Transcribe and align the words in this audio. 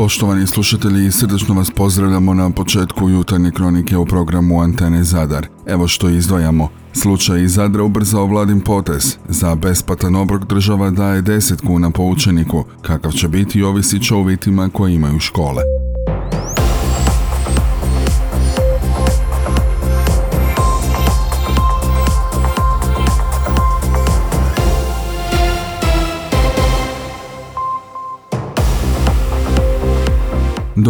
Poštovani 0.00 0.46
slušatelji, 0.46 1.12
srdečno 1.12 1.54
vas 1.54 1.70
pozdravljamo 1.70 2.34
na 2.34 2.50
početku 2.50 3.08
jutarnje 3.08 3.50
kronike 3.50 3.96
u 3.96 4.06
programu 4.06 4.60
Antene 4.60 5.04
Zadar. 5.04 5.46
Evo 5.66 5.88
što 5.88 6.08
izdvajamo. 6.08 6.68
Slučaj 6.92 7.42
iz 7.42 7.54
Zadra 7.54 7.82
ubrzao 7.82 8.26
vladin 8.26 8.60
potez. 8.60 9.16
Za 9.28 9.54
besplatan 9.54 10.16
obrok 10.16 10.46
država 10.46 10.90
daje 10.90 11.22
10 11.22 11.66
kuna 11.66 11.90
po 11.90 12.02
učeniku. 12.02 12.64
Kakav 12.82 13.12
će 13.12 13.28
biti 13.28 13.62
ovisi 13.62 14.00
o 14.14 14.18
uvjetima 14.18 14.68
koje 14.68 14.94
imaju 14.94 15.18
škole. 15.18 15.62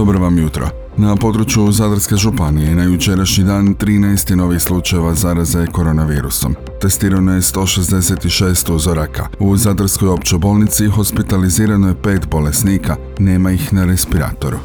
Dobro 0.01 0.19
vam 0.19 0.39
jutro. 0.39 0.69
Na 0.97 1.17
području 1.17 1.73
Zadarske 1.73 2.17
županije 2.17 2.75
na 2.75 2.83
jučerašnji 2.83 3.45
dan 3.45 3.75
13 3.75 4.35
novih 4.35 4.63
slučajeva 4.63 5.15
zaraze 5.15 5.67
koronavirusom. 5.67 6.55
Testirano 6.81 7.35
je 7.35 7.41
166 7.41 8.73
uzoraka. 8.73 9.29
U 9.39 9.57
Zadarskoj 9.57 10.09
općoj 10.09 10.39
bolnici 10.39 10.87
hospitalizirano 10.87 11.89
je 11.89 12.03
pet 12.03 12.29
bolesnika, 12.31 12.97
nema 13.19 13.51
ih 13.51 13.73
na 13.73 13.85
respiratoru. 13.85 14.59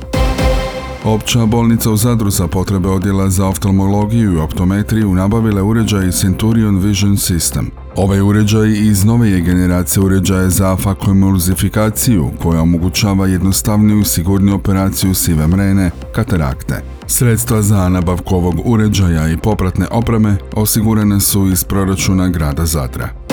Opća 1.04 1.46
bolnica 1.46 1.92
u 1.92 1.98
Zadru 1.98 2.30
za 2.30 2.48
potrebe 2.48 2.90
odjela 2.90 3.30
za 3.30 3.48
oftalmologiju 3.48 4.34
i 4.34 4.38
optometriju 4.40 5.14
nabavila 5.14 5.64
uređaj 5.64 6.12
Centurion 6.12 6.78
Vision 6.78 7.16
System. 7.16 7.85
Ovaj 7.96 8.22
uređaj 8.22 8.70
iz 8.70 9.06
nove 9.06 9.30
je 9.30 9.42
generacije 9.42 10.04
uređaja 10.04 10.50
za 10.50 10.76
fakoemulzifikaciju 10.76 12.32
koja 12.44 12.62
omogućava 12.62 13.28
jednostavniju 13.28 14.00
i 14.00 14.06
sigurniju 14.06 14.56
operaciju 14.56 15.14
sive 15.14 15.48
mrene, 15.48 15.92
katarakte. 16.16 16.82
Sredstva 17.08 17.62
za 17.62 17.90
nabavku 17.90 18.36
ovog 18.36 18.56
uređaja 18.66 19.30
i 19.30 19.38
popratne 19.38 19.86
opreme 19.92 20.36
osigurane 20.54 21.20
su 21.20 21.48
iz 21.48 21.64
proračuna 21.64 22.30
grada 22.30 22.66
Zadra. 22.66 23.25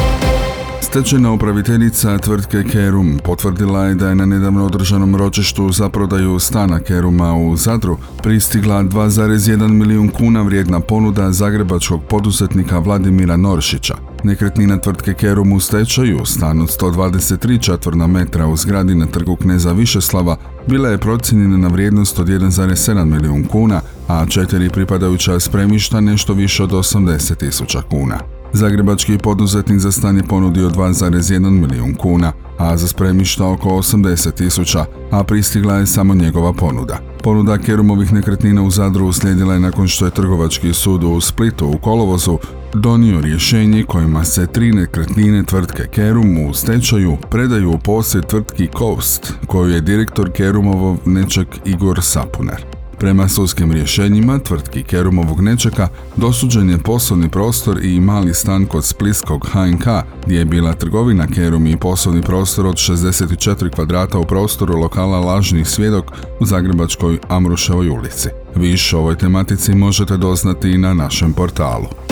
Stečena 0.93 1.33
upraviteljica 1.33 2.19
tvrtke 2.19 2.65
Kerum 2.73 3.19
potvrdila 3.25 3.85
je 3.85 3.95
da 3.95 4.09
je 4.09 4.15
na 4.15 4.27
nedavno 4.27 4.67
održanom 4.67 5.17
ročištu 5.17 5.73
za 5.73 5.89
prodaju 5.89 6.39
stana 6.39 6.81
Keruma 6.81 7.35
u 7.35 7.57
Zadru 7.57 7.97
pristigla 8.23 8.83
2,1 8.83 9.69
milijun 9.69 10.09
kuna 10.09 10.43
vrijedna 10.43 10.81
ponuda 10.81 11.33
zagrebačkog 11.33 12.03
poduzetnika 12.09 12.79
Vladimira 12.79 13.37
Noršića. 13.37 13.95
Nekretnina 14.25 14.79
tvrtke 14.79 15.15
Kerum 15.15 15.53
u 15.53 15.61
stečaju, 15.61 16.25
stan 16.25 16.61
od 16.61 16.69
123 16.81 17.61
četvrna 17.61 18.07
metra 18.07 18.47
u 18.47 18.57
zgradi 18.57 18.95
na 18.95 19.07
trgu 19.07 19.37
Kneza 19.37 19.73
Višeslava, 19.73 20.37
bila 20.67 20.89
je 20.89 20.99
procijenjena 20.99 21.57
na 21.57 21.69
vrijednost 21.69 22.19
od 22.19 22.29
1,7 22.29 23.05
milijun 23.05 23.45
kuna, 23.45 23.81
a 24.09 24.27
četiri 24.27 24.71
pripadajuća 24.71 25.41
spremišta 25.41 26.01
nešto 26.01 26.33
više 26.33 26.63
od 26.63 26.71
80 26.71 27.37
tisuća 27.37 27.83
kuna. 27.91 28.42
Zagrebački 28.53 29.19
poduzetnik 29.19 29.79
za 29.79 29.93
stan 29.93 30.17
je 30.17 30.23
ponudio 30.23 30.71
2,1 30.71 31.51
milijun 31.51 31.95
kuna, 31.95 32.33
a 32.59 32.77
za 32.77 32.89
spremišta 32.89 33.49
oko 33.49 33.69
80 33.69 34.35
tisuća, 34.35 34.85
a 35.11 35.25
pristigla 35.25 35.77
je 35.77 35.87
samo 35.87 36.15
njegova 36.15 36.53
ponuda. 36.53 36.99
Ponuda 37.23 37.59
Kerumovih 37.59 38.13
nekretnina 38.13 38.63
u 38.63 38.71
Zadru 38.71 39.07
uslijedila 39.07 39.55
je 39.55 39.61
nakon 39.61 39.89
što 39.89 40.05
je 40.05 40.11
trgovački 40.11 40.73
sud 40.73 41.05
u 41.05 41.21
Splitu 41.21 41.67
u 41.67 41.79
kolovozu 41.79 42.39
donio 42.75 43.21
rješenje 43.21 43.85
kojima 43.85 44.25
se 44.25 44.47
tri 44.47 44.73
nekretnine 44.73 45.43
tvrtke 45.43 45.87
Kerum 45.91 46.47
u 46.47 46.55
stečaju 46.55 47.17
predaju 47.31 47.71
u 47.71 47.79
posjed 47.79 48.27
tvrtki 48.27 48.69
Coast, 48.79 49.33
koju 49.47 49.71
je 49.71 49.81
direktor 49.81 50.33
Kerumovog 50.33 50.99
nečak 51.07 51.47
Igor 51.65 52.03
Sapunar. 52.03 52.72
Prema 53.03 53.29
sudskim 53.29 53.73
rješenjima 53.73 54.39
tvrtki 54.39 54.83
Kerumovog 54.83 55.41
nečeka 55.41 55.89
dosuđen 56.17 56.71
je 56.71 56.79
poslovni 56.79 57.29
prostor 57.29 57.85
i 57.85 58.01
mali 58.01 58.35
stan 58.35 58.67
kod 58.67 58.85
Spliskog 58.85 59.49
HNK 59.53 59.87
gdje 60.27 60.39
je 60.39 60.45
bila 60.45 60.73
trgovina 60.73 61.27
Kerum 61.27 61.67
i 61.67 61.77
poslovni 61.77 62.23
prostor 62.23 62.67
od 62.67 62.75
64 62.75 63.71
kvadrata 63.75 64.19
u 64.19 64.25
prostoru 64.25 64.79
lokala 64.79 65.21
Lažni 65.21 65.65
svjedok 65.65 66.05
u 66.41 66.47
Zagrebačkoj 66.47 67.19
Amruševoj 67.29 67.89
ulici. 67.89 68.29
Više 68.55 68.97
o 68.97 69.01
ovoj 69.01 69.17
tematici 69.17 69.75
možete 69.75 70.17
doznati 70.17 70.71
i 70.71 70.79
na 70.79 70.95
našem 70.95 71.33
portalu. 71.33 72.12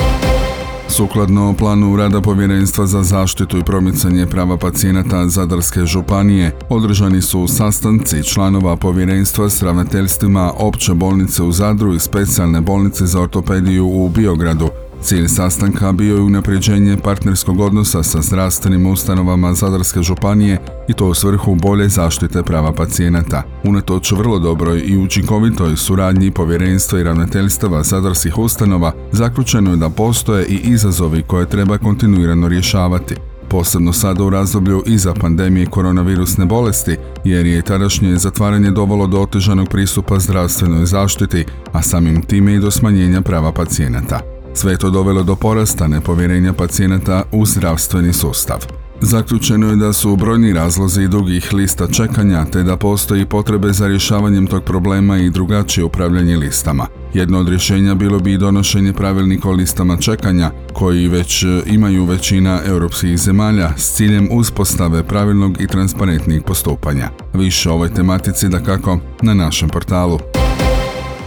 Sukladno 0.91 1.55
planu 1.59 1.97
rada 1.97 2.21
Povjerenstva 2.21 2.87
za 2.87 3.03
zaštitu 3.03 3.59
i 3.59 3.65
promicanje 3.65 4.27
prava 4.27 4.57
pacijenata 4.57 5.29
Zadarske 5.29 5.87
županije, 5.87 6.57
održani 6.69 7.23
su 7.23 7.49
sastanci 7.49 8.23
članova 8.23 8.77
povjerenstva 8.77 9.51
s 9.51 9.63
ravnateljstvima 9.63 10.53
opće 10.57 10.95
bolnice 10.95 11.43
u 11.43 11.53
Zadru 11.53 11.95
i 11.95 12.01
specijalne 12.01 12.61
bolnice 12.61 13.07
za 13.07 13.21
ortopediju 13.21 13.87
u 13.87 14.09
Biogradu, 14.09 14.69
Cilj 15.03 15.29
sastanka 15.29 15.93
bio 15.93 16.15
je 16.15 16.23
unapređenje 16.23 16.97
partnerskog 16.97 17.61
odnosa 17.61 18.03
sa 18.03 18.23
zdravstvenim 18.23 18.87
ustanovama 18.87 19.55
Zadarske 19.55 20.03
županije 20.03 20.59
i 20.89 20.93
to 20.93 21.07
u 21.07 21.15
svrhu 21.15 21.55
bolje 21.55 21.89
zaštite 21.89 22.43
prava 22.43 22.73
pacijenata. 22.73 23.43
Unatoč 23.65 24.13
vrlo 24.13 24.39
dobroj 24.39 24.83
i 24.87 24.99
učinkovitoj 24.99 25.77
suradnji 25.77 26.31
povjerenstva 26.31 27.01
i 27.01 27.03
ravnateljstava 27.03 27.83
zadarskih 27.83 28.39
ustanova, 28.39 28.93
zaključeno 29.13 29.71
je 29.71 29.77
da 29.77 29.91
postoje 29.91 30.47
i 30.47 30.61
izazovi 30.65 31.23
koje 31.23 31.49
treba 31.49 31.79
kontinuirano 31.79 32.49
rješavati 32.49 33.15
posebno 33.51 33.93
sada 33.93 34.25
u 34.25 34.31
razdoblju 34.31 34.83
iza 34.87 35.15
pandemije 35.15 35.67
koronavirusne 35.67 36.45
bolesti, 36.45 36.97
jer 37.25 37.47
je 37.47 37.63
tadašnje 37.63 38.17
zatvaranje 38.17 38.71
dovelo 38.71 39.07
do 39.07 39.21
otežanog 39.21 39.69
pristupa 39.69 40.19
zdravstvenoj 40.19 40.87
zaštiti, 40.87 41.45
a 41.73 41.83
samim 41.83 42.23
time 42.23 42.55
i 42.55 42.61
do 42.61 42.71
smanjenja 42.71 43.21
prava 43.21 43.53
pacijenata. 43.53 44.40
Sve 44.61 44.77
to 44.77 44.91
dovelo 44.91 45.23
do 45.23 45.37
porasta 45.37 45.89
nepovjerenja 45.89 46.53
pacijenata 46.53 47.23
u 47.33 47.47
zdravstveni 47.47 48.13
sustav. 48.13 48.59
Zaključeno 49.01 49.71
je 49.71 49.77
da 49.77 49.93
su 49.93 50.17
brojni 50.17 50.53
razlozi 50.53 51.09
dugih 51.09 51.53
lista 51.53 51.87
čekanja, 51.87 52.45
te 52.45 52.63
da 52.63 52.77
postoji 52.77 53.27
potrebe 53.27 53.73
za 53.73 53.87
rješavanjem 53.87 54.47
tog 54.47 54.65
problema 54.65 55.19
i 55.19 55.31
drugačije 55.31 55.85
upravljanje 55.85 56.37
listama. 56.37 56.87
Jedno 57.15 57.39
od 57.39 57.49
rješenja 57.49 57.95
bilo 57.95 58.19
bi 58.19 58.33
i 58.33 58.39
donošenje 58.39 58.93
pravilnika 58.93 59.49
o 59.49 59.53
listama 59.53 59.97
čekanja, 59.97 60.51
koji 60.73 61.09
već 61.09 61.45
imaju 61.67 62.05
većina 62.05 62.61
europskih 62.67 63.19
zemalja 63.19 63.71
s 63.77 63.93
ciljem 63.93 64.29
uspostave 64.33 65.03
pravilnog 65.03 65.61
i 65.61 65.67
transparentnijeg 65.67 66.45
postupanja. 66.45 67.11
Više 67.35 67.71
o 67.71 67.75
ovoj 67.75 67.95
tematici 67.95 68.49
da 68.49 68.61
kako 68.61 68.99
na 69.23 69.35
našem 69.35 69.69
portalu. 69.69 70.19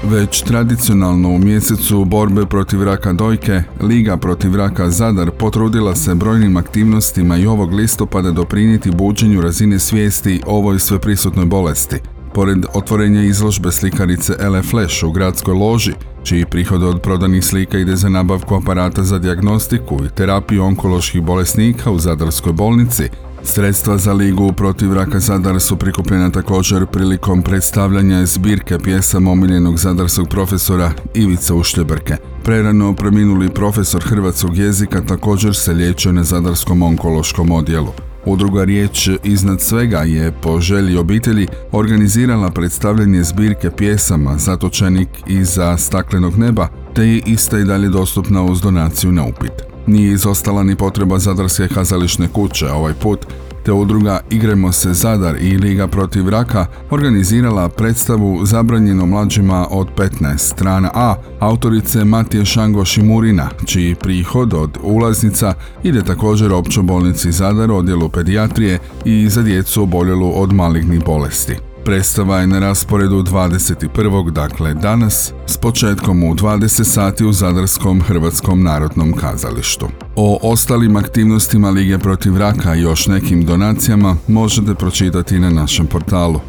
Već 0.09 0.41
tradicionalno 0.41 1.29
u 1.29 1.37
mjesecu 1.37 2.05
borbe 2.05 2.45
protiv 2.45 2.83
raka 2.83 3.13
dojke, 3.13 3.63
Liga 3.81 4.17
protiv 4.17 4.55
raka 4.55 4.89
Zadar 4.89 5.31
potrudila 5.31 5.95
se 5.95 6.15
brojnim 6.15 6.57
aktivnostima 6.57 7.37
i 7.37 7.45
ovog 7.45 7.73
listopada 7.73 8.31
doprinijeti 8.31 8.91
buđenju 8.91 9.41
razine 9.41 9.79
svijesti 9.79 10.41
ovoj 10.45 10.79
sveprisutnoj 10.79 11.45
bolesti. 11.45 11.95
Pored 12.33 12.65
otvorenja 12.73 13.23
izložbe 13.23 13.71
slikarice 13.71 14.33
Ele 14.39 14.61
Flash 14.61 15.03
u 15.03 15.11
gradskoj 15.11 15.53
loži, 15.53 15.93
čiji 16.23 16.45
prihod 16.45 16.83
od 16.83 17.01
prodanih 17.01 17.45
slika 17.45 17.77
ide 17.77 17.95
za 17.95 18.09
nabavku 18.09 18.55
aparata 18.55 19.03
za 19.03 19.19
dijagnostiku 19.19 19.99
i 20.05 20.15
terapiju 20.15 20.63
onkoloških 20.63 21.21
bolesnika 21.21 21.91
u 21.91 21.99
Zadarskoj 21.99 22.53
bolnici, 22.53 23.09
Sredstva 23.45 23.97
za 23.97 24.13
ligu 24.13 24.53
protiv 24.53 24.93
raka 24.93 25.19
Zadar 25.19 25.59
su 25.59 25.77
prikupljena 25.77 26.29
također 26.29 26.85
prilikom 26.85 27.41
predstavljanja 27.41 28.25
zbirke 28.25 28.77
pjesama 28.79 29.31
omiljenog 29.31 29.77
zadarskog 29.77 30.27
profesora 30.29 30.91
Ivica 31.13 31.55
Ušljebrke. 31.55 32.15
Prerano 32.43 32.95
preminuli 32.95 33.49
profesor 33.49 34.03
hrvatskog 34.03 34.57
jezika 34.57 35.01
također 35.01 35.55
se 35.55 35.73
liječio 35.73 36.11
na 36.11 36.23
Zadarskom 36.23 36.81
onkološkom 36.81 37.51
odjelu. 37.51 37.91
Udruga 38.25 38.63
Riječ 38.63 39.09
iznad 39.23 39.61
svega 39.61 39.97
je 39.97 40.31
po 40.41 40.59
želji 40.59 40.97
obitelji 40.97 41.47
organizirala 41.71 42.51
predstavljanje 42.51 43.23
zbirke 43.23 43.69
pjesama 43.69 44.37
Zatočenik 44.37 45.09
iza 45.27 45.77
staklenog 45.77 46.37
neba, 46.37 46.67
te 46.93 47.07
je 47.07 47.21
ista 47.25 47.59
i 47.59 47.65
dalje 47.65 47.89
dostupna 47.89 48.43
uz 48.43 48.61
donaciju 48.61 49.11
na 49.11 49.23
upit. 49.23 49.72
Nije 49.87 50.13
izostala 50.13 50.63
ni 50.63 50.75
potreba 50.75 51.19
Zadarske 51.19 51.67
kazališne 51.67 52.27
kuće 52.27 52.71
ovaj 52.71 52.93
put, 52.93 53.25
te 53.63 53.71
udruga 53.71 54.19
Igremo 54.29 54.71
se 54.71 54.93
Zadar 54.93 55.35
i 55.41 55.57
Liga 55.57 55.87
protiv 55.87 56.29
raka 56.29 56.65
organizirala 56.89 57.69
predstavu 57.69 58.45
zabranjeno 58.45 59.05
mlađima 59.05 59.67
od 59.69 59.87
15 59.97 60.37
strana 60.37 60.91
A 60.93 61.15
autorice 61.39 62.03
Matije 62.03 62.45
Šango 62.45 62.85
Šimurina, 62.85 63.49
čiji 63.65 63.95
prihod 63.95 64.53
od 64.53 64.77
ulaznica 64.83 65.53
ide 65.83 66.01
također 66.01 66.53
općo 66.53 66.81
bolnici 66.81 67.31
Zadar, 67.31 67.71
odjelu 67.71 68.09
pedijatrije 68.09 68.79
i 69.05 69.29
za 69.29 69.41
djecu 69.41 69.83
oboljelu 69.83 70.41
od 70.41 70.53
malignih 70.53 71.05
bolesti. 71.05 71.72
Predstava 71.85 72.39
je 72.39 72.47
na 72.47 72.59
rasporedu 72.59 73.23
21. 73.23 74.31
dakle 74.31 74.73
danas 74.73 75.33
s 75.47 75.57
početkom 75.57 76.23
u 76.23 76.35
20 76.35 76.83
sati 76.83 77.25
u 77.25 77.33
Zadarskom 77.33 78.01
Hrvatskom 78.01 78.63
narodnom 78.63 79.13
kazalištu. 79.13 79.87
O 80.15 80.39
ostalim 80.41 80.95
aktivnostima 80.95 81.69
Lige 81.69 81.99
protiv 81.99 82.37
raka 82.37 82.75
i 82.75 82.81
još 82.81 83.07
nekim 83.07 83.45
donacijama 83.45 84.15
možete 84.27 84.75
pročitati 84.75 85.39
na 85.39 85.49
našem 85.49 85.87
portalu. 85.87 86.39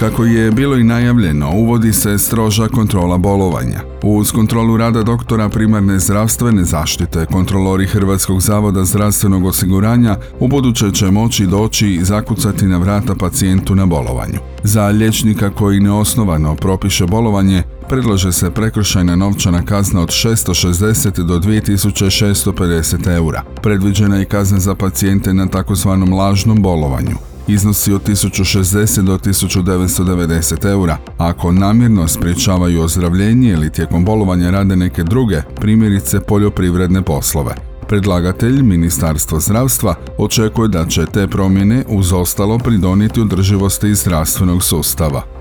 Kako 0.00 0.24
je 0.24 0.50
bilo 0.50 0.76
i 0.76 0.84
najavljeno, 0.84 1.50
uvodi 1.50 1.92
se 1.92 2.18
stroža 2.18 2.68
kontrola 2.68 3.18
bolovanja. 3.18 3.80
Uz 4.02 4.32
kontrolu 4.32 4.76
rada 4.76 5.02
doktora 5.02 5.48
primarne 5.48 5.98
zdravstvene 5.98 6.64
zaštite, 6.64 7.26
kontrolori 7.26 7.86
Hrvatskog 7.86 8.40
zavoda 8.40 8.84
zdravstvenog 8.84 9.44
osiguranja 9.44 10.16
u 10.40 10.48
buduće 10.48 10.90
će 10.90 11.10
moći 11.10 11.46
doći 11.46 11.88
i 11.88 12.04
zakucati 12.04 12.66
na 12.66 12.78
vrata 12.78 13.14
pacijentu 13.14 13.74
na 13.74 13.86
bolovanju. 13.86 14.38
Za 14.62 14.86
liječnika 14.86 15.50
koji 15.50 15.80
neosnovano 15.80 16.54
propiše 16.54 17.06
bolovanje, 17.06 17.62
predlaže 17.88 18.32
se 18.32 18.50
prekršajna 18.50 19.16
novčana 19.16 19.62
kazna 19.62 20.00
od 20.00 20.08
660 20.08 21.26
do 21.26 21.38
2650 21.38 23.16
eura. 23.16 23.42
Predviđena 23.62 24.16
je 24.16 24.24
kazna 24.24 24.58
za 24.58 24.74
pacijente 24.74 25.34
na 25.34 25.46
takozvanom 25.46 26.12
lažnom 26.12 26.62
bolovanju 26.62 27.33
iznosi 27.48 27.92
od 27.92 28.08
1060 28.08 29.02
do 29.02 29.18
1990 29.18 30.70
eura. 30.70 30.98
Ako 31.18 31.52
namjerno 31.52 32.08
spriječavaju 32.08 32.82
ozdravljenje 32.82 33.50
ili 33.50 33.72
tijekom 33.72 34.04
bolovanja 34.04 34.50
rade 34.50 34.76
neke 34.76 35.02
druge, 35.02 35.42
primjerice 35.60 36.20
poljoprivredne 36.20 37.02
poslove. 37.02 37.54
Predlagatelj, 37.88 38.62
Ministarstvo 38.62 39.40
zdravstva, 39.40 39.94
očekuje 40.18 40.68
da 40.68 40.86
će 40.86 41.06
te 41.06 41.26
promjene 41.26 41.84
uz 41.88 42.12
ostalo 42.12 42.58
pridoniti 42.58 43.20
održivosti 43.20 43.94
zdravstvenog 43.94 44.62
sustava. 44.62 45.33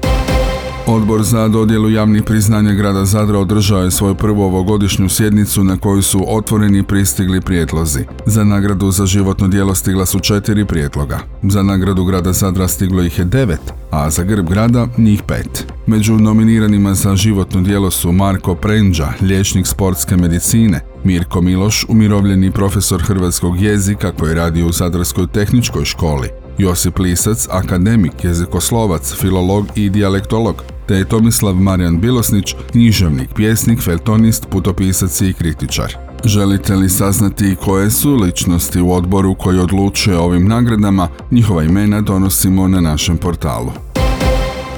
Odbor 0.88 1.24
za 1.24 1.47
dodjelu 1.47 1.89
javnih 1.89 2.24
priznanja 2.24 2.74
grada 2.74 3.06
Zadra 3.06 3.39
održao 3.39 3.83
je 3.83 3.91
svoju 3.91 4.15
prvu 4.15 4.41
ovogodišnju 4.41 5.09
sjednicu 5.09 5.63
na 5.63 5.77
kojoj 5.77 6.01
su 6.01 6.24
otvoreni 6.27 6.83
pristigli 6.83 7.41
prijedlozi. 7.41 8.00
Za 8.25 8.44
nagradu 8.44 8.91
za 8.91 9.06
životno 9.06 9.47
djelo 9.47 9.75
stigla 9.75 10.06
su 10.06 10.19
četiri 10.19 10.65
prijedloga. 10.65 11.19
Za 11.44 11.63
nagradu 11.63 12.06
grada 12.06 12.33
Zadra 12.33 12.68
stiglo 12.68 13.03
ih 13.03 13.19
je 13.19 13.25
devet, 13.25 13.74
a 13.91 14.09
za 14.09 14.24
grb 14.24 14.50
grada 14.50 14.88
njih 14.97 15.24
pet. 15.27 15.74
Među 15.88 16.13
nominiranima 16.13 16.94
za 16.94 17.15
životno 17.15 17.62
djelo 17.62 17.91
su 17.91 18.12
Marko 18.12 18.56
Prenđa, 18.56 19.13
liječnik 19.21 19.68
sportske 19.68 20.18
medicine, 20.18 20.79
Mirko 21.03 21.41
Miloš, 21.41 21.86
umirovljeni 21.89 22.51
profesor 22.51 23.01
hrvatskog 23.01 23.62
jezika 23.62 24.12
koji 24.12 24.36
radi 24.36 24.63
u 24.63 24.71
Zadarskoj 24.71 25.27
tehničkoj 25.27 25.86
školi, 25.86 26.29
Josip 26.57 27.00
Lisac, 27.00 27.47
akademik, 27.51 28.23
jezikoslovac, 28.23 29.13
filolog 29.13 29.65
i 29.75 29.89
dijalektolog, 29.89 30.63
te 30.88 30.95
je 30.95 31.05
Tomislav 31.05 31.55
Marijan 31.55 32.00
Bilosnić, 32.00 32.55
književnik, 32.71 33.29
pjesnik, 33.35 33.81
feltonist, 33.81 34.47
putopisac 34.50 35.21
i 35.21 35.33
kritičar. 35.33 35.97
Želite 36.25 36.75
li 36.75 36.89
saznati 36.89 37.55
koje 37.65 37.91
su 37.91 38.15
ličnosti 38.15 38.81
u 38.81 38.91
odboru 38.91 39.35
koji 39.35 39.59
odlučuje 39.59 40.17
ovim 40.17 40.47
nagradama, 40.47 41.07
njihova 41.31 41.63
imena 41.63 42.01
donosimo 42.01 42.67
na 42.67 42.81
našem 42.81 43.17
portalu. 43.17 43.71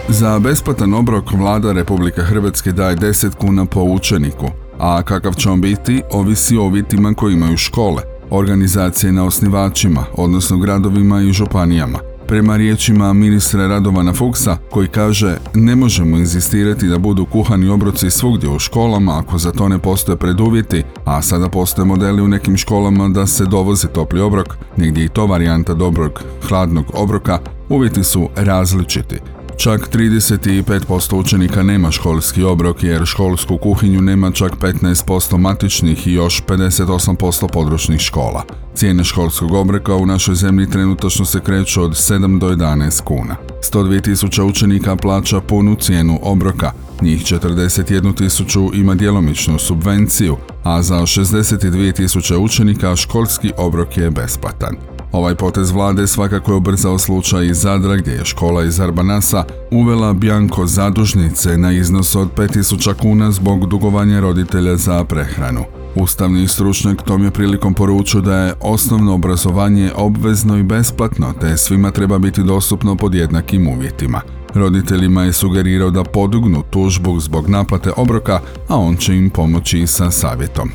Za 0.10 0.40
besplatan 0.40 0.94
obrok 0.94 1.32
vlada 1.32 1.72
Republike 1.72 2.22
Hrvatske 2.22 2.72
daje 2.72 2.96
10 2.96 3.36
kuna 3.36 3.66
po 3.66 3.82
učeniku, 3.82 4.50
a 4.80 5.04
kakav 5.04 5.34
će 5.34 5.50
on 5.50 5.62
biti, 5.62 6.02
ovisi 6.12 6.58
o 6.58 6.64
uvjetima 6.64 7.14
koji 7.14 7.34
imaju 7.34 7.58
škole, 7.58 8.02
organizacije 8.38 9.12
na 9.12 9.26
osnivačima, 9.26 10.06
odnosno 10.14 10.58
gradovima 10.58 11.22
i 11.22 11.32
županijama. 11.32 12.00
Prema 12.28 12.58
riječima 12.58 13.14
ministra 13.14 13.68
Radovana 13.68 14.14
Fuksa, 14.14 14.58
koji 14.72 14.88
kaže 14.88 15.38
ne 15.54 15.76
možemo 15.76 16.18
inzistirati 16.18 16.88
da 16.88 16.98
budu 16.98 17.26
kuhani 17.26 17.70
obroci 17.70 18.12
svugdje 18.12 18.50
u 18.50 18.60
školama 18.60 19.20
ako 19.20 19.38
za 19.38 19.52
to 19.52 19.70
ne 19.70 19.80
postoje 19.80 20.18
preduvjeti, 20.18 20.84
a 21.06 21.22
sada 21.22 21.50
postoje 21.50 21.86
modeli 21.86 22.22
u 22.22 22.28
nekim 22.28 22.58
školama 22.58 23.10
da 23.10 23.28
se 23.28 23.46
dovozi 23.46 23.88
topli 23.88 24.22
obrok, 24.22 24.58
negdje 24.78 25.06
i 25.06 25.10
to 25.10 25.26
varijanta 25.26 25.74
dobrog 25.74 26.24
hladnog 26.48 26.86
obroka, 26.94 27.40
uvjeti 27.70 28.04
su 28.04 28.30
različiti. 28.36 29.35
Čak 29.58 29.90
35% 29.94 31.16
učenika 31.16 31.64
nema 31.64 31.92
školski 31.92 32.44
obrok 32.44 32.84
jer 32.84 33.06
školsku 33.06 33.58
kuhinju 33.58 34.02
nema 34.02 34.32
čak 34.32 34.52
15% 34.62 35.38
matičnih 35.38 36.08
i 36.08 36.14
još 36.14 36.44
58% 36.48 37.48
područnih 37.54 38.00
škola. 38.02 38.44
Cijene 38.76 39.04
školskog 39.04 39.54
obroka 39.54 39.96
u 39.96 40.06
našoj 40.06 40.36
zemlji 40.36 40.70
trenutačno 40.70 41.26
se 41.26 41.40
kreću 41.40 41.84
od 41.84 41.92
7 41.92 42.40
do 42.40 42.50
11 42.50 43.04
kuna. 43.04 43.36
102 43.72 44.02
tisuća 44.04 44.44
učenika 44.44 44.96
plaća 44.96 45.42
punu 45.42 45.76
cijenu 45.76 46.20
obroka, 46.22 46.72
njih 47.02 47.22
41 47.22 48.18
tisuću 48.18 48.72
ima 48.74 48.96
djelomičnu 48.96 49.60
subvenciju, 49.60 50.38
a 50.64 50.82
za 50.82 50.96
62 50.96 51.96
tisuće 51.96 52.38
učenika 52.38 52.96
školski 52.96 53.52
obrok 53.58 53.98
je 53.98 54.12
besplatan. 54.12 54.95
Ovaj 55.16 55.36
potez 55.36 55.72
vlade 55.72 56.08
svakako 56.08 56.52
je 56.52 56.56
ubrzao 56.56 57.00
slučaj 57.00 57.46
iz 57.46 57.58
Zadra 57.58 57.96
gdje 57.96 58.12
je 58.12 58.26
škola 58.26 58.64
iz 58.64 58.80
Arbanasa 58.80 59.44
uvela 59.72 60.14
Bjanko 60.14 60.66
zadužnice 60.66 61.58
na 61.58 61.72
iznos 61.72 62.16
od 62.16 62.28
5000 62.38 62.94
kuna 62.94 63.32
zbog 63.32 63.66
dugovanja 63.66 64.20
roditelja 64.20 64.78
za 64.78 65.04
prehranu. 65.04 65.64
Ustavni 65.96 66.48
stručnjak 66.48 67.02
tom 67.02 67.24
je 67.24 67.32
prilikom 67.32 67.74
poručio 67.74 68.22
da 68.22 68.38
je 68.38 68.54
osnovno 68.62 69.14
obrazovanje 69.14 69.92
obvezno 69.96 70.58
i 70.58 70.64
besplatno, 70.64 71.34
te 71.42 71.58
svima 71.58 71.92
treba 71.92 72.18
biti 72.18 72.44
dostupno 72.44 72.96
pod 72.96 73.16
jednakim 73.16 73.68
uvjetima. 73.68 74.22
Roditeljima 74.54 75.24
je 75.24 75.34
sugerirao 75.34 75.92
da 75.92 76.04
podugnu 76.04 76.64
tužbu 76.70 77.20
zbog 77.20 77.50
naplate 77.50 77.92
obroka, 77.98 78.40
a 78.68 78.78
on 78.78 78.96
će 78.96 79.16
im 79.16 79.30
pomoći 79.30 79.88
sa 79.88 80.12
savjetom. 80.12 80.72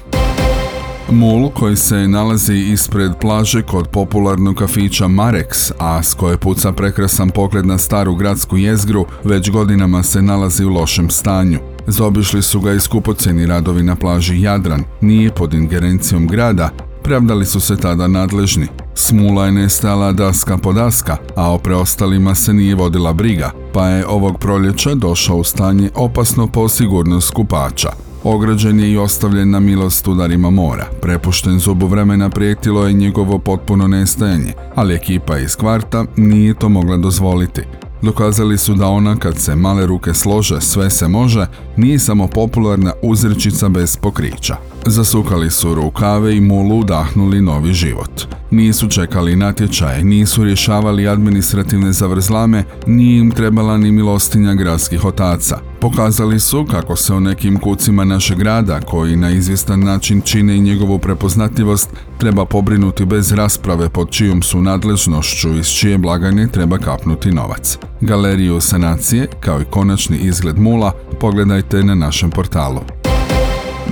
Mul 1.12 1.49
koji 1.49 1.77
se 1.77 2.09
nalazi 2.09 2.55
ispred 2.55 3.12
plaže 3.21 3.62
kod 3.62 3.89
popularnog 3.89 4.57
kafića 4.57 5.05
Marex, 5.05 5.73
a 5.79 6.03
s 6.03 6.15
koje 6.15 6.37
puca 6.37 6.73
prekrasan 6.73 7.31
pogled 7.31 7.67
na 7.67 7.79
staru 7.79 8.15
gradsku 8.15 8.57
jezgru, 8.57 9.07
već 9.25 9.51
godinama 9.51 10.03
se 10.03 10.23
nalazi 10.23 10.65
u 10.65 10.69
lošem 10.69 11.11
stanju. 11.11 11.59
Zobišli 11.87 12.43
su 12.43 12.61
ga 12.61 12.73
i 12.73 12.81
skupoceni 12.81 13.47
radovi 13.47 13.83
na 13.83 13.97
plaži 13.97 14.41
Jadran, 14.41 14.85
nije 15.01 15.31
pod 15.31 15.55
ingerencijom 15.55 16.27
grada, 16.27 16.71
pravdali 17.03 17.47
su 17.47 17.61
se 17.61 17.77
tada 17.77 18.09
nadležni. 18.09 18.67
Smula 18.95 19.47
je 19.47 19.53
nestala 19.53 20.12
daska 20.12 20.57
po 20.57 20.73
daska, 20.73 21.17
a 21.37 21.53
o 21.53 21.59
preostalima 21.59 22.35
se 22.35 22.53
nije 22.53 22.75
vodila 22.75 23.12
briga, 23.12 23.51
pa 23.73 23.89
je 23.89 24.07
ovog 24.07 24.39
proljeća 24.39 24.95
došao 24.95 25.37
u 25.37 25.45
stanje 25.45 25.91
opasno 25.95 26.47
po 26.47 26.69
sigurnost 26.69 27.31
kupača. 27.31 28.10
Ograđen 28.25 28.81
je 28.81 28.90
i 28.90 28.99
ostavljen 28.99 29.50
na 29.50 29.61
milost 29.61 30.08
udarima 30.08 30.50
mora. 30.50 30.87
Prepušten 31.02 31.58
zubu 31.58 31.87
vremena 31.87 32.31
prijetilo 32.31 32.87
je 32.87 32.93
njegovo 32.93 33.38
potpuno 33.38 33.88
nestajanje, 33.88 34.52
ali 34.75 34.94
ekipa 34.94 35.38
iz 35.38 35.56
kvarta 35.56 36.05
nije 36.17 36.55
to 36.55 36.69
mogla 36.69 36.96
dozvoliti. 36.96 37.62
Dokazali 38.02 38.59
su 38.59 38.75
da 38.75 38.87
ona 38.87 39.16
kad 39.16 39.38
se 39.38 39.56
male 39.56 39.87
ruke 39.87 40.14
slože 40.14 40.61
sve 40.61 40.90
se 40.90 41.09
može, 41.09 41.47
nije 41.76 41.99
samo 41.99 42.26
popularna 42.26 42.92
uzrečica 43.02 43.68
bez 43.68 43.97
pokrića. 43.97 44.56
Zasukali 44.87 45.50
su 45.50 45.75
rukave 45.75 46.37
i 46.37 46.40
mulu 46.40 46.78
udahnuli 46.78 47.40
novi 47.40 47.73
život. 47.73 48.39
Nisu 48.50 48.88
čekali 48.88 49.37
natječaje, 49.37 50.04
nisu 50.04 50.45
rješavali 50.45 51.09
administrativne 51.09 51.92
zavrzlame, 51.92 52.64
nije 52.87 53.19
im 53.19 53.30
trebala 53.30 53.78
ni 53.78 53.92
milostinja 53.92 54.54
gradskih 54.54 55.04
otaca. 55.04 55.59
Pokazali 55.80 56.40
su 56.40 56.66
kako 56.71 56.97
se 56.97 57.14
o 57.14 57.21
nekim 57.21 57.59
kucima 57.59 58.04
našeg 58.04 58.38
grada, 58.38 58.80
koji 58.80 59.16
na 59.16 59.30
izvjestan 59.30 59.80
način 59.80 60.21
čine 60.21 60.57
i 60.57 60.61
njegovu 60.61 60.99
prepoznatljivost, 60.99 61.90
treba 62.19 62.45
pobrinuti 62.45 63.04
bez 63.04 63.33
rasprave 63.33 63.88
pod 63.88 64.11
čijom 64.11 64.42
su 64.42 64.62
nadležnošću 64.62 65.54
iz 65.54 65.66
čije 65.66 65.99
blagajne 65.99 66.49
treba 66.49 66.78
kapnuti 66.78 67.33
novac. 67.33 67.78
Galeriju 68.00 68.61
sanacije, 68.61 69.26
kao 69.40 69.61
i 69.61 69.64
konačni 69.71 70.19
izgled 70.19 70.59
mula, 70.59 70.92
pogledajte 71.21 71.85
na 71.85 71.95
našem 71.95 72.30
portalu. 72.30 72.80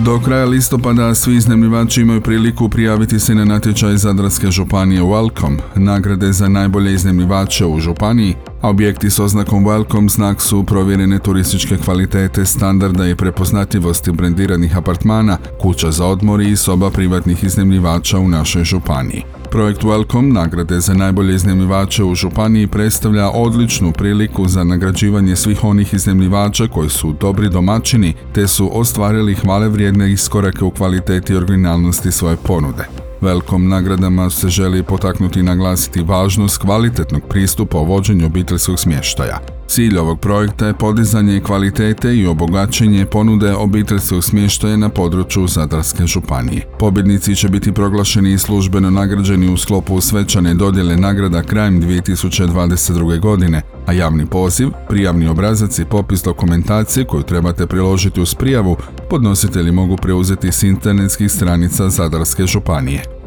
Do 0.04 0.20
kraja 0.24 0.44
listopada 0.44 1.14
svi 1.14 1.36
iznajmljivači 1.36 2.00
imaju 2.00 2.20
priliku 2.20 2.68
prijaviti 2.68 3.18
se 3.20 3.34
na 3.34 3.44
natječaj 3.44 3.96
Zadarske 3.96 4.50
županije 4.50 5.02
Welcome, 5.02 5.56
nagrade 5.74 6.32
za 6.32 6.48
najbolje 6.48 6.94
iznajmljivače 6.94 7.66
u 7.66 7.80
županiji, 7.80 8.34
a 8.62 8.68
objekti 8.68 9.10
s 9.10 9.18
oznakom 9.18 9.64
Welcome 9.64 10.08
znak 10.08 10.40
su 10.40 10.64
provjerene 10.64 11.18
turističke 11.18 11.76
kvalitete, 11.76 12.44
standarda 12.44 13.06
i 13.06 13.14
prepoznatljivosti 13.14 14.12
brendiranih 14.12 14.76
apartmana, 14.76 15.38
kuća 15.60 15.90
za 15.90 16.06
odmor 16.06 16.40
i 16.40 16.56
soba 16.56 16.90
privatnih 16.90 17.44
iznajmljivača 17.44 18.18
u 18.18 18.28
našoj 18.28 18.64
županiji. 18.64 19.37
Projekt 19.50 19.82
Welcome 19.82 20.32
nagrade 20.32 20.80
za 20.80 20.94
najbolje 20.94 21.34
iznajmljivače 21.34 22.04
u 22.04 22.14
županiji 22.14 22.66
predstavlja 22.66 23.30
odličnu 23.30 23.92
priliku 23.92 24.48
za 24.48 24.64
nagrađivanje 24.64 25.36
svih 25.36 25.64
onih 25.64 25.94
iznajmljivača 25.94 26.66
koji 26.66 26.88
su 26.88 27.14
dobri 27.20 27.48
domaćini 27.48 28.14
te 28.34 28.48
su 28.48 28.70
ostvarili 28.78 29.34
hvale 29.34 29.68
vrijedne 29.68 30.12
iskorake 30.12 30.64
u 30.64 30.70
kvaliteti 30.70 31.32
i 31.32 31.36
originalnosti 31.36 32.12
svoje 32.12 32.36
ponude. 32.36 32.88
Velkom 33.20 33.68
nagradama 33.68 34.30
se 34.30 34.48
želi 34.48 34.82
potaknuti 34.82 35.40
i 35.40 35.42
naglasiti 35.42 36.02
važnost 36.02 36.58
kvalitetnog 36.58 37.22
pristupa 37.28 37.78
u 37.78 37.84
vođenju 37.84 38.26
obiteljskog 38.26 38.78
smještaja. 38.78 39.57
Cilj 39.68 39.98
ovog 39.98 40.20
projekta 40.20 40.66
je 40.66 40.74
podizanje 40.74 41.40
kvalitete 41.40 42.16
i 42.16 42.26
obogaćenje 42.26 43.06
ponude 43.06 43.54
obiteljskog 43.54 44.24
smještaja 44.24 44.76
na 44.76 44.88
području 44.88 45.46
Zadarske 45.46 46.06
županije. 46.06 46.66
Pobjednici 46.78 47.36
će 47.36 47.48
biti 47.48 47.72
proglašeni 47.72 48.32
i 48.32 48.38
službeno 48.38 48.90
nagrađeni 48.90 49.52
u 49.52 49.56
sklopu 49.56 50.00
svečane 50.00 50.54
dodjele 50.54 50.96
nagrada 50.96 51.42
krajem 51.42 51.82
2022. 51.82 53.20
godine, 53.20 53.62
a 53.86 53.92
javni 53.92 54.26
poziv, 54.26 54.68
prijavni 54.88 55.28
obrazac 55.28 55.78
i 55.78 55.84
popis 55.84 56.22
dokumentacije 56.22 57.04
koju 57.04 57.22
trebate 57.22 57.66
priložiti 57.66 58.20
uz 58.20 58.34
prijavu 58.34 58.76
podnositelji 59.10 59.72
mogu 59.72 59.96
preuzeti 59.96 60.52
s 60.52 60.62
internetskih 60.62 61.32
stranica 61.32 61.88
Zadarske 61.88 62.46
županije. 62.46 63.17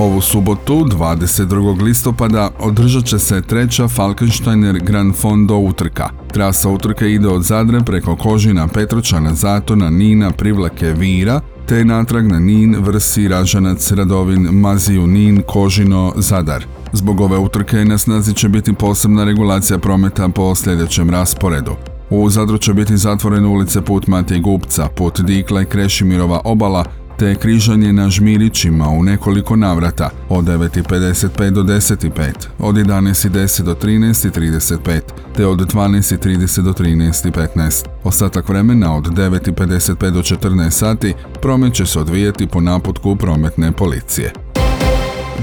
Ovu 0.00 0.20
subotu, 0.20 0.74
22. 0.74 1.82
listopada, 1.82 2.50
održat 2.58 3.04
će 3.04 3.18
se 3.18 3.42
treća 3.42 3.88
Falkensteiner 3.88 4.78
Grand 4.78 5.14
Fondo 5.14 5.56
utrka. 5.56 6.08
Trasa 6.32 6.68
utrke 6.70 7.10
ide 7.10 7.28
od 7.28 7.42
Zadre 7.42 7.80
preko 7.80 8.16
Kožina, 8.16 8.68
Petročana, 8.68 9.34
Zatona, 9.34 9.90
Nina, 9.90 10.30
Privlake, 10.30 10.86
Vira, 10.86 11.40
te 11.66 11.84
natrag 11.84 12.26
na 12.26 12.38
Nin, 12.38 12.76
Vrsi, 12.78 13.28
Ražanac, 13.28 13.92
Radovin, 13.92 14.48
Maziju, 14.52 15.06
Nin, 15.06 15.42
Kožino, 15.46 16.12
Zadar. 16.16 16.64
Zbog 16.92 17.20
ove 17.20 17.38
utrke 17.38 17.84
na 17.84 17.98
snazi 17.98 18.34
će 18.34 18.48
biti 18.48 18.72
posebna 18.72 19.24
regulacija 19.24 19.78
prometa 19.78 20.28
po 20.28 20.54
sljedećem 20.54 21.10
rasporedu. 21.10 21.76
U 22.10 22.30
Zadru 22.30 22.58
će 22.58 22.74
biti 22.74 22.96
zatvorene 22.96 23.48
ulice 23.48 23.80
put 23.80 24.06
Matije 24.06 24.40
Gupca, 24.40 24.88
put 24.96 25.20
Dikla 25.20 25.62
i 25.62 25.64
Krešimirova 25.64 26.40
obala, 26.44 26.84
te 27.20 27.34
križanje 27.34 27.92
na 27.92 28.10
Žmirićima 28.10 28.88
u 28.88 29.02
nekoliko 29.02 29.56
navrata 29.56 30.10
od 30.28 30.44
9.55 30.44 31.50
do 31.50 31.62
10.05, 31.62 32.32
od 32.58 32.74
11.10 32.74 33.62
do 33.62 33.74
13.35 33.74 35.00
te 35.36 35.46
od 35.46 35.58
12.30 35.58 36.62
do 36.62 36.72
13.15. 36.72 37.86
Ostatak 38.04 38.48
vremena 38.48 38.96
od 38.96 39.04
9.55 39.04 40.10
do 40.10 40.20
14 40.20 40.70
sati 40.70 41.14
promet 41.42 41.74
će 41.74 41.86
se 41.86 42.00
odvijeti 42.00 42.46
po 42.46 42.60
naputku 42.60 43.16
prometne 43.16 43.72
policije. 43.72 44.32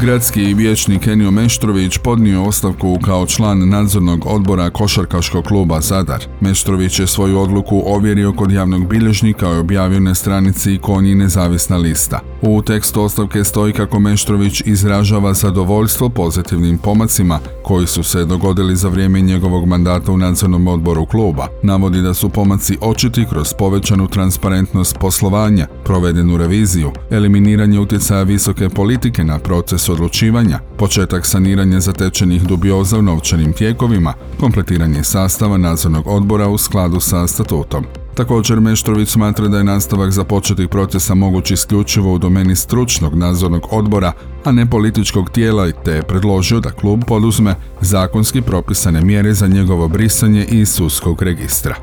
Gradski 0.02 0.54
vijećnik 0.54 1.08
Enio 1.08 1.32
Meštrović 1.32 1.98
podnio 1.98 2.44
ostavku 2.44 3.00
kao 3.06 3.26
član 3.26 3.70
nadzornog 3.70 4.26
odbora 4.26 4.70
košarkaškog 4.70 5.46
kluba 5.46 5.82
Zadar. 5.82 6.26
Meštrović 6.42 7.00
je 7.00 7.08
svoju 7.08 7.40
odluku 7.40 7.84
ovjerio 7.86 8.34
kod 8.34 8.52
javnog 8.52 8.88
bilježnika 8.88 9.48
i 9.54 9.58
objavio 9.58 10.00
na 10.00 10.16
stranici 10.16 10.80
Konji 10.82 11.16
nezavisna 11.16 11.78
lista. 11.78 12.20
U 12.42 12.62
tekstu 12.62 13.02
ostavke 13.02 13.44
stoji 13.44 13.74
kako 13.74 14.00
Meštrović 14.00 14.62
izražava 14.66 15.34
zadovoljstvo 15.34 16.10
pozitivnim 16.10 16.78
pomacima 16.78 17.40
koji 17.64 17.88
su 17.88 18.04
se 18.04 18.26
dogodili 18.26 18.76
za 18.76 18.90
vrijeme 18.90 19.22
njegovog 19.22 19.68
mandata 19.68 20.12
u 20.12 20.18
nadzornom 20.18 20.68
odboru 20.68 21.06
kluba. 21.06 21.48
Navodi 21.64 22.02
da 22.02 22.14
su 22.14 22.30
pomaci 22.30 22.78
očiti 22.82 23.26
kroz 23.30 23.54
povećanu 23.54 24.08
transparentnost 24.08 24.98
poslovanja, 25.00 25.68
provedenu 25.86 26.38
reviziju, 26.38 26.92
eliminiranje 27.12 27.80
utjecaja 27.80 28.24
visoke 28.24 28.70
politike 28.70 29.24
na 29.24 29.40
proces 29.40 29.87
odlučivanja, 29.90 30.60
početak 30.78 31.26
saniranja 31.26 31.80
zatečenih 31.80 32.44
dubioza 32.44 33.00
u 33.00 33.02
novčanim 33.02 33.54
tijekovima, 33.54 34.14
kompletiranje 34.40 35.04
sastava 35.04 35.58
nadzornog 35.58 36.08
odbora 36.08 36.48
u 36.48 36.58
skladu 36.58 37.00
sa 37.00 37.28
statutom. 37.28 37.86
Također 38.18 38.60
Meštrović 38.60 39.10
smatra 39.10 39.48
da 39.48 39.58
je 39.58 39.64
nastavak 39.64 40.12
započetih 40.12 40.70
procesa 40.70 41.16
moguć 41.16 41.52
isključivo 41.52 42.14
u 42.14 42.18
domeni 42.18 42.56
stručnog 42.56 43.16
nadzornog 43.16 43.68
odbora, 43.72 44.12
a 44.44 44.52
ne 44.52 44.70
političkog 44.70 45.30
tijela 45.30 45.72
te 45.72 45.92
je 45.92 46.04
predložio 46.04 46.60
da 46.60 46.72
klub 46.72 47.04
poduzme 47.08 47.56
zakonski 47.82 48.42
propisane 48.42 49.02
mjere 49.02 49.34
za 49.34 49.48
njegovo 49.48 49.88
brisanje 49.88 50.46
iz 50.46 50.70
sudskog 50.70 51.22
registra. 51.22 51.76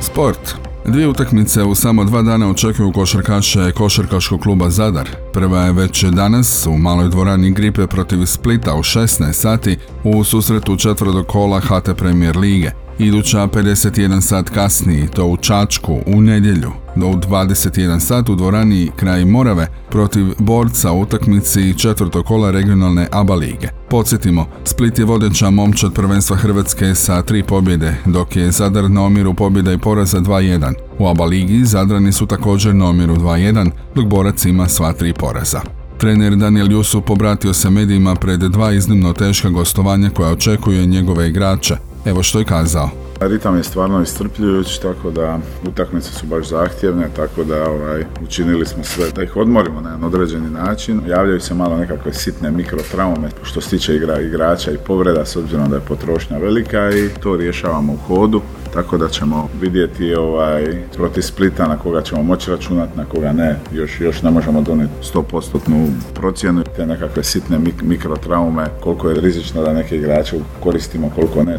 Sport 0.00 0.69
Dvije 0.90 1.08
utakmice 1.08 1.62
u 1.62 1.74
samo 1.74 2.04
dva 2.04 2.22
dana 2.22 2.50
očekuju 2.50 2.92
košarkaše 2.92 3.72
košarkaškog 3.72 4.40
kluba 4.40 4.70
Zadar. 4.70 5.08
Prva 5.32 5.60
je 5.60 5.72
već 5.72 6.04
danas 6.04 6.66
u 6.66 6.78
maloj 6.78 7.08
dvorani 7.08 7.50
Gripe 7.50 7.86
protiv 7.86 8.26
Splita 8.26 8.74
u 8.74 8.82
16 8.82 9.32
sati 9.32 9.76
u 10.04 10.24
susretu 10.24 10.76
četvrtog 10.76 11.26
kola 11.26 11.60
HT 11.60 11.96
Premier 11.96 12.36
Lige. 12.36 12.70
Iduća 13.02 13.38
51 13.38 14.20
sat 14.20 14.50
kasniji, 14.50 15.08
to 15.14 15.26
u 15.26 15.36
Čačku, 15.36 15.98
u 16.06 16.20
nedjelju, 16.20 16.70
do 16.96 17.06
u 17.06 17.14
21 17.14 18.00
sat 18.00 18.28
u 18.28 18.34
dvorani 18.34 18.90
kraj 18.96 19.24
Morave 19.24 19.66
protiv 19.90 20.26
borca 20.38 20.92
u 20.92 21.00
utakmici 21.00 21.78
četvrtog 21.78 22.26
kola 22.26 22.50
regionalne 22.50 23.08
ABA 23.12 23.34
lige. 23.34 23.68
Podsjetimo, 23.88 24.46
Split 24.64 24.98
je 24.98 25.04
vodeća 25.04 25.50
momčad 25.50 25.92
prvenstva 25.94 26.36
Hrvatske 26.36 26.94
sa 26.94 27.22
tri 27.22 27.42
pobjede, 27.42 27.94
dok 28.06 28.36
je 28.36 28.50
Zadar 28.50 28.90
na 28.90 29.02
omjeru 29.02 29.34
pobjeda 29.34 29.72
i 29.72 29.78
poraza 29.78 30.20
2-1. 30.20 30.72
U 30.98 31.08
ABA 31.08 31.24
ligi 31.24 31.64
Zadrani 31.64 32.12
su 32.12 32.26
također 32.26 32.74
na 32.74 32.88
omjeru 32.88 33.16
2-1, 33.16 33.70
dok 33.94 34.06
borac 34.06 34.44
ima 34.44 34.68
sva 34.68 34.92
tri 34.92 35.12
poraza. 35.12 35.60
Trener 35.98 36.36
Daniel 36.36 36.72
Jusuf 36.72 37.04
pobratio 37.06 37.54
se 37.54 37.70
medijima 37.70 38.14
pred 38.14 38.40
dva 38.40 38.72
iznimno 38.72 39.12
teška 39.12 39.48
gostovanja 39.48 40.10
koja 40.10 40.30
očekuje 40.30 40.86
njegove 40.86 41.28
igrače. 41.28 41.89
Evo 42.04 42.22
što 42.22 42.38
je 42.38 42.44
kazao. 42.44 42.90
Ritam 43.20 43.56
je 43.56 43.64
stvarno 43.64 44.02
iscrpljujuć, 44.02 44.78
tako 44.78 45.10
da 45.10 45.38
utakmice 45.68 46.12
su 46.12 46.26
baš 46.26 46.48
zahtjevne, 46.48 47.08
tako 47.16 47.44
da 47.44 47.70
ovaj, 47.70 48.04
učinili 48.24 48.66
smo 48.66 48.84
sve 48.84 49.10
da 49.10 49.22
ih 49.22 49.36
odmorimo 49.36 49.80
na 49.80 49.88
jedan 49.88 50.04
određeni 50.04 50.50
način. 50.50 51.00
Javljaju 51.08 51.40
se 51.40 51.54
malo 51.54 51.76
nekakve 51.76 52.12
sitne 52.12 52.50
mikrotraume 52.50 53.28
što 53.42 53.60
se 53.60 53.70
tiče 53.70 53.96
igra, 53.96 54.20
igrača 54.20 54.70
i 54.70 54.78
povreda 54.86 55.24
s 55.24 55.36
obzirom 55.36 55.70
da 55.70 55.76
je 55.76 55.82
potrošnja 55.88 56.38
velika 56.38 56.90
i 56.90 57.08
to 57.22 57.36
rješavamo 57.36 57.92
u 57.92 57.96
hodu. 57.96 58.40
Tako 58.74 58.98
da 58.98 59.08
ćemo 59.08 59.48
vidjeti 59.60 60.14
ovaj, 60.14 60.82
protiv 60.96 61.22
Splita 61.22 61.68
na 61.68 61.78
koga 61.78 62.02
ćemo 62.02 62.22
moći 62.22 62.50
računati, 62.50 62.98
na 62.98 63.04
koga 63.04 63.32
ne. 63.32 63.56
Još, 63.72 64.00
još 64.00 64.22
ne 64.22 64.30
možemo 64.30 64.62
donijeti 64.62 64.92
100% 65.14 65.88
procjenu. 66.14 66.62
Te 66.76 66.86
nekakve 66.86 67.24
sitne 67.24 67.58
mik- 67.58 67.82
mikrotraume, 67.82 68.66
koliko 68.80 69.08
je 69.10 69.20
rizično 69.20 69.62
da 69.62 69.72
neke 69.72 69.96
igrače 69.96 70.36
koristimo, 70.62 71.10
koliko 71.14 71.42
ne. 71.42 71.58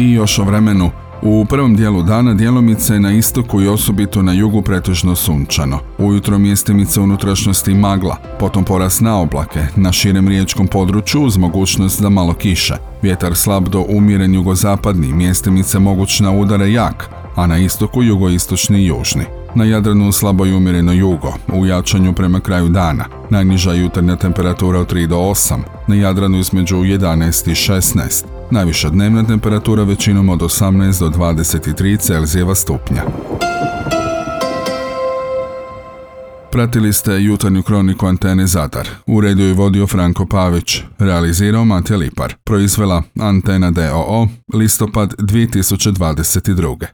I 0.00 0.12
još 0.12 0.38
o 0.38 0.44
vremenu. 0.44 0.90
U 1.22 1.44
prvom 1.44 1.76
dijelu 1.76 2.02
dana 2.02 2.34
dijelomice 2.34 3.00
na 3.00 3.12
istoku 3.12 3.60
i 3.60 3.68
osobito 3.68 4.22
na 4.22 4.32
jugu 4.32 4.62
pretežno 4.62 5.16
sunčano. 5.16 5.78
Ujutro 5.98 6.38
mjestimice 6.38 7.00
unutrašnjosti 7.00 7.74
magla, 7.74 8.16
potom 8.38 8.64
porast 8.64 9.00
na 9.00 9.20
oblake, 9.20 9.60
na 9.76 9.92
širem 9.92 10.28
riječkom 10.28 10.68
području 10.68 11.22
uz 11.22 11.36
mogućnost 11.36 12.00
za 12.00 12.08
malo 12.08 12.34
kiše. 12.34 12.74
Vjetar 13.02 13.36
slab 13.36 13.68
do 13.68 13.84
umjeren 13.88 14.34
jugozapadni, 14.34 15.12
mjestimice 15.12 15.78
mogućna 15.78 16.32
udare 16.32 16.72
jak, 16.72 17.10
a 17.36 17.46
na 17.46 17.58
istoku 17.58 18.02
jugoistočni 18.02 18.78
i 18.78 18.86
južni. 18.86 19.24
Na 19.54 19.64
Jadranu 19.64 20.12
slabo 20.12 20.46
i 20.46 20.54
umjereno 20.54 20.92
jugo, 20.92 21.32
u 21.52 21.66
jačanju 21.66 22.12
prema 22.12 22.40
kraju 22.40 22.68
dana. 22.68 23.04
Najniža 23.30 23.72
jutarnja 23.72 24.16
temperatura 24.16 24.80
od 24.80 24.92
3 24.92 25.06
do 25.06 25.16
8, 25.16 25.56
na 25.86 25.94
Jadranu 25.94 26.38
između 26.38 26.76
11 26.76 27.50
i 27.50 27.54
16. 27.54 28.24
Najviša 28.52 28.88
dnevna 28.88 29.22
temperatura 29.22 29.84
većinom 29.84 30.28
od 30.28 30.40
18 30.40 31.00
do 31.00 31.08
23 31.08 31.98
Celzijeva 31.98 32.54
stupnja. 32.54 33.02
Pratili 36.52 36.92
ste 36.92 37.22
jutarnju 37.22 37.62
kroniku 37.62 38.06
Antene 38.06 38.46
Zadar. 38.46 38.88
U 39.06 39.20
redu 39.20 39.42
je 39.42 39.54
vodio 39.54 39.86
Franko 39.86 40.26
Pavić. 40.26 40.82
Realizirao 40.98 41.64
Matija 41.64 41.96
Lipar. 41.96 42.34
Proizvela 42.44 43.02
Antena 43.20 43.70
DOO. 43.70 44.28
Listopad 44.54 45.14
2022. 45.18 46.86